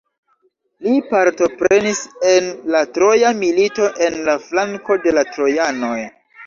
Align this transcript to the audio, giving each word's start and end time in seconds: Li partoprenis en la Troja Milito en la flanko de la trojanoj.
Li 0.85 0.93
partoprenis 1.11 2.01
en 2.31 2.49
la 2.77 2.83
Troja 2.97 3.33
Milito 3.45 3.93
en 4.09 4.19
la 4.31 4.37
flanko 4.49 5.03
de 5.07 5.19
la 5.21 5.31
trojanoj. 5.35 5.97